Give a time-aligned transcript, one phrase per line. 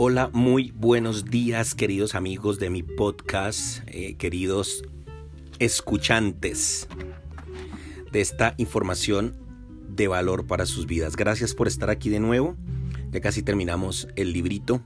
[0.00, 4.84] Hola, muy buenos días queridos amigos de mi podcast, eh, queridos
[5.58, 6.86] escuchantes
[8.12, 9.36] de esta información
[9.88, 11.16] de valor para sus vidas.
[11.16, 12.54] Gracias por estar aquí de nuevo.
[13.10, 14.82] Ya casi terminamos el librito.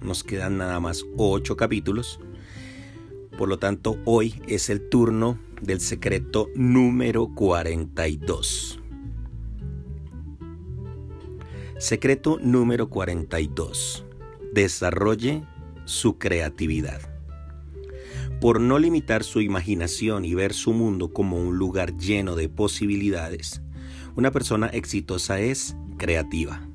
[0.00, 2.20] Nos quedan nada más ocho capítulos.
[3.36, 8.78] Por lo tanto, hoy es el turno del secreto número 42.
[11.78, 14.04] Secreto número 42
[14.52, 15.44] desarrolle
[15.84, 17.00] su creatividad.
[18.40, 23.62] Por no limitar su imaginación y ver su mundo como un lugar lleno de posibilidades,
[24.14, 26.68] una persona exitosa es creativa.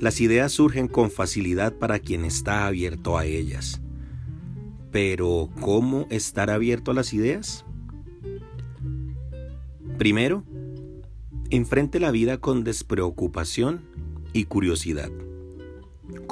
[0.00, 3.80] Las ideas surgen con facilidad para quien está abierto a ellas.
[4.90, 7.64] Pero, ¿cómo estar abierto a las ideas?
[9.98, 10.44] Primero,
[11.50, 13.82] enfrente la vida con despreocupación
[14.32, 15.10] y curiosidad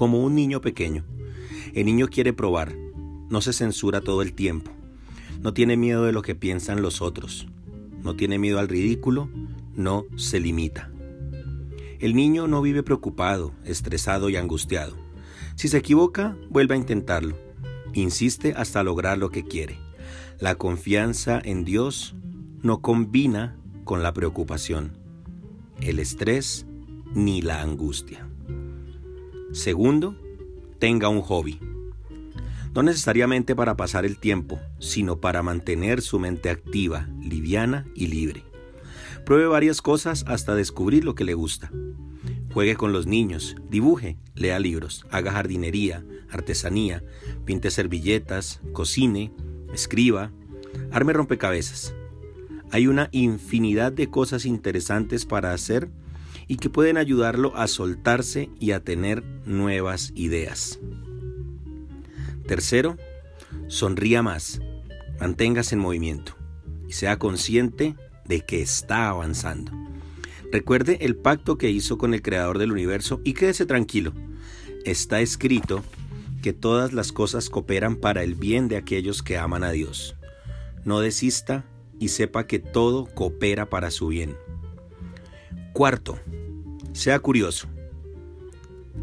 [0.00, 1.04] como un niño pequeño.
[1.74, 2.74] El niño quiere probar,
[3.28, 4.70] no se censura todo el tiempo,
[5.42, 7.48] no tiene miedo de lo que piensan los otros,
[8.02, 9.28] no tiene miedo al ridículo,
[9.76, 10.90] no se limita.
[11.98, 14.96] El niño no vive preocupado, estresado y angustiado.
[15.54, 17.36] Si se equivoca, vuelve a intentarlo.
[17.92, 19.78] Insiste hasta lograr lo que quiere.
[20.38, 22.14] La confianza en Dios
[22.62, 24.96] no combina con la preocupación,
[25.82, 26.64] el estrés
[27.12, 28.26] ni la angustia.
[29.52, 30.16] Segundo,
[30.78, 31.58] tenga un hobby.
[32.72, 38.44] No necesariamente para pasar el tiempo, sino para mantener su mente activa, liviana y libre.
[39.26, 41.72] Pruebe varias cosas hasta descubrir lo que le gusta.
[42.52, 47.02] Juegue con los niños, dibuje, lea libros, haga jardinería, artesanía,
[47.44, 49.32] pinte servilletas, cocine,
[49.74, 50.30] escriba,
[50.92, 51.92] arme rompecabezas.
[52.70, 55.90] Hay una infinidad de cosas interesantes para hacer
[56.50, 60.80] y que pueden ayudarlo a soltarse y a tener nuevas ideas.
[62.48, 62.96] Tercero,
[63.68, 64.60] sonría más,
[65.20, 66.36] manténgase en movimiento
[66.88, 67.94] y sea consciente
[68.24, 69.70] de que está avanzando.
[70.50, 74.12] Recuerde el pacto que hizo con el Creador del universo y quédese tranquilo.
[74.84, 75.84] Está escrito
[76.42, 80.16] que todas las cosas cooperan para el bien de aquellos que aman a Dios.
[80.84, 81.64] No desista
[82.00, 84.36] y sepa que todo coopera para su bien.
[85.72, 86.18] Cuarto,
[86.92, 87.68] sea curioso.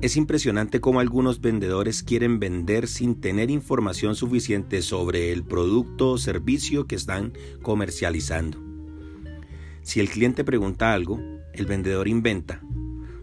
[0.02, 6.18] Es impresionante cómo algunos vendedores quieren vender sin tener información suficiente sobre el producto o
[6.18, 8.60] servicio que están comercializando.
[9.82, 11.20] Si el cliente pregunta algo,
[11.54, 12.62] el vendedor inventa,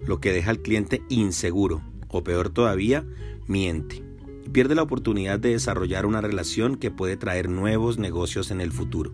[0.04, 3.04] lo que deja al cliente inseguro, o peor todavía,
[3.46, 4.02] miente,
[4.44, 8.72] y pierde la oportunidad de desarrollar una relación que puede traer nuevos negocios en el
[8.72, 9.12] futuro.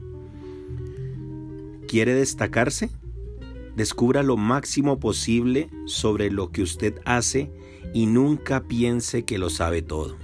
[1.89, 2.91] ¿Quiere destacarse?
[3.77, 7.51] Descubra lo máximo posible sobre lo que usted hace
[7.95, 10.17] y nunca piense que lo sabe todo.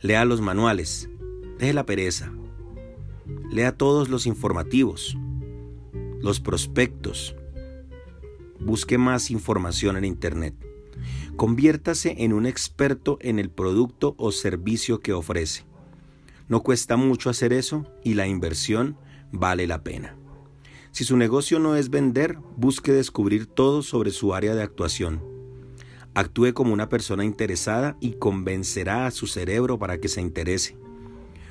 [0.00, 1.08] Lea los manuales,
[1.58, 2.32] deje la pereza,
[3.50, 5.16] lea todos los informativos,
[6.20, 7.36] los prospectos,
[8.60, 10.54] busque más información en Internet.
[11.36, 15.64] Conviértase en un experto en el producto o servicio que ofrece.
[16.48, 18.96] No cuesta mucho hacer eso y la inversión
[19.32, 20.16] vale la pena.
[20.94, 25.24] Si su negocio no es vender, busque descubrir todo sobre su área de actuación.
[26.14, 30.76] Actúe como una persona interesada y convencerá a su cerebro para que se interese.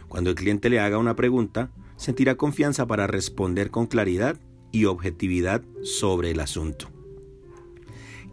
[0.07, 4.37] Cuando el cliente le haga una pregunta, sentirá confianza para responder con claridad
[4.71, 6.89] y objetividad sobre el asunto.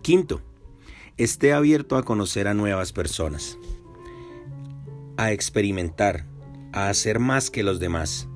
[0.03, 0.41] Quinto,
[1.17, 3.59] esté abierto a conocer a nuevas personas,
[5.17, 6.27] a experimentar,
[6.73, 8.29] a hacer más que los demás.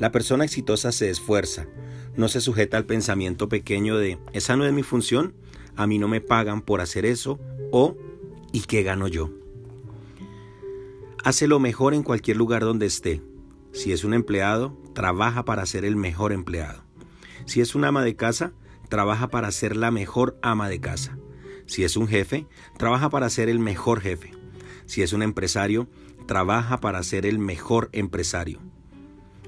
[0.00, 1.68] La persona exitosa se esfuerza,
[2.16, 5.34] no se sujeta al pensamiento pequeño de esa no es mi función,
[5.76, 7.40] a mí no me pagan por hacer eso
[7.72, 7.96] o
[8.52, 9.30] ¿y qué gano yo?
[11.24, 13.22] Hace lo mejor en cualquier lugar donde esté.
[13.72, 16.82] Si es un empleado, trabaja para ser el mejor empleado.
[17.46, 18.52] Si es un ama de casa,
[18.88, 21.18] trabaja para ser la mejor ama de casa.
[21.66, 22.46] Si es un jefe,
[22.76, 24.32] trabaja para ser el mejor jefe.
[24.86, 25.88] Si es un empresario,
[26.26, 28.60] trabaja para ser el mejor empresario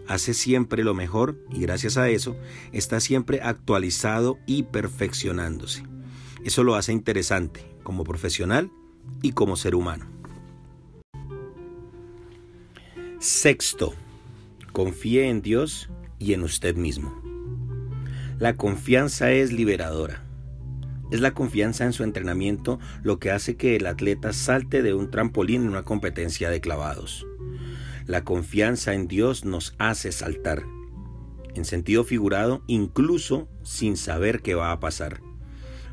[0.08, 2.36] hace siempre lo mejor y gracias a eso
[2.72, 5.84] está siempre actualizado y perfeccionándose.
[6.44, 8.70] Eso lo hace interesante como profesional
[9.22, 10.06] y como ser humano.
[13.18, 13.94] Sexto,
[14.72, 15.88] confíe en Dios
[16.18, 17.20] y en usted mismo.
[18.38, 20.22] La confianza es liberadora.
[21.10, 25.10] Es la confianza en su entrenamiento lo que hace que el atleta salte de un
[25.10, 27.26] trampolín en una competencia de clavados.
[28.06, 30.62] La confianza en Dios nos hace saltar,
[31.56, 35.22] en sentido figurado, incluso sin saber qué va a pasar.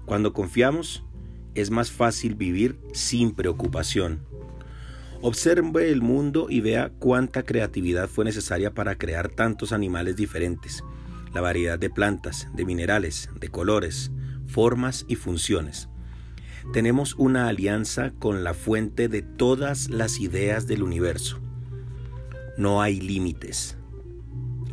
[0.05, 1.03] Cuando confiamos,
[1.55, 4.21] es más fácil vivir sin preocupación.
[5.21, 10.83] Observe el mundo y vea cuánta creatividad fue necesaria para crear tantos animales diferentes,
[11.33, 14.11] la variedad de plantas, de minerales, de colores,
[14.45, 15.89] formas y funciones.
[16.73, 21.42] Tenemos una alianza con la fuente de todas las ideas del universo.
[22.57, 23.77] No hay límites.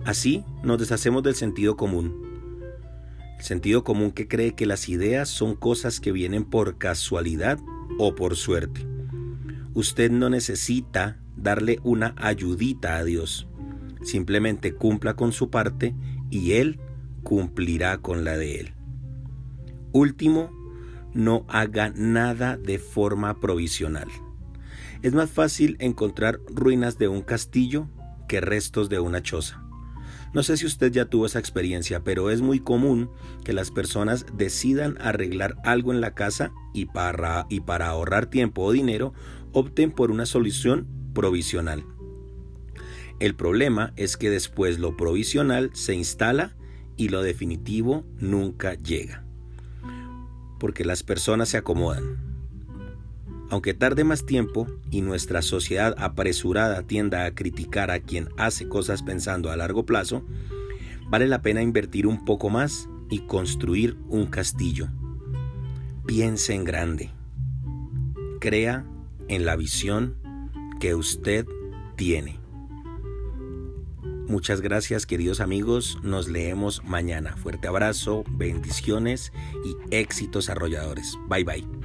[0.05, 2.31] Así nos deshacemos del sentido común.
[3.39, 7.59] El sentido común que cree que las ideas son cosas que vienen por casualidad
[7.99, 8.87] o por suerte.
[9.73, 13.49] Usted no necesita darle una ayudita a Dios.
[14.03, 15.95] Simplemente cumpla con su parte
[16.29, 16.81] y Él
[17.23, 18.75] cumplirá con la de Él.
[19.93, 20.51] Último,
[21.15, 24.09] no haga nada de forma provisional.
[25.03, 27.89] Es más fácil encontrar ruinas de un castillo
[28.29, 29.63] que restos de una choza.
[30.33, 33.11] No sé si usted ya tuvo esa experiencia, pero es muy común
[33.45, 38.63] que las personas decidan arreglar algo en la casa y para, y para ahorrar tiempo
[38.63, 39.13] o dinero
[39.53, 41.85] opten por una solución provisional.
[43.19, 46.55] El problema es que después lo provisional se instala
[46.97, 49.25] y lo definitivo nunca llega.
[50.61, 52.30] Porque las personas se acomodan.
[53.51, 59.03] Aunque tarde más tiempo y nuestra sociedad apresurada tienda a criticar a quien hace cosas
[59.03, 60.25] pensando a largo plazo,
[61.09, 64.89] vale la pena invertir un poco más y construir un castillo.
[66.07, 67.11] Piense en grande.
[68.41, 68.87] Crea
[69.29, 70.17] en la visión
[70.79, 71.45] que usted
[71.97, 72.39] tiene.
[74.29, 77.37] Muchas gracias queridos amigos, nos leemos mañana.
[77.37, 79.33] Fuerte abrazo, bendiciones
[79.65, 81.19] y éxitos arrolladores.
[81.29, 81.80] Bye bye.